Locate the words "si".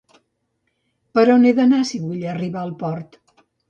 1.93-2.03